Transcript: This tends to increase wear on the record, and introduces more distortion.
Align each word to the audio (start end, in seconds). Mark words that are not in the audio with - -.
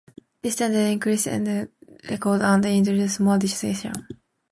This 0.41 0.55
tends 0.55 0.75
to 0.75 0.79
increase 0.81 1.27
wear 1.27 1.35
on 1.35 1.43
the 1.43 1.69
record, 2.09 2.41
and 2.41 2.65
introduces 2.65 3.19
more 3.19 3.37
distortion. 3.37 3.93